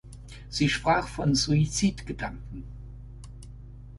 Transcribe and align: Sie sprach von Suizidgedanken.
Sie 0.49 0.67
sprach 0.67 1.07
von 1.07 1.35
Suizidgedanken. 1.35 2.63